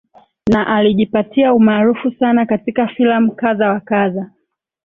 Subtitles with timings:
[0.49, 4.29] na alijipatia umaarufu sana katika filamu kadha wa kadha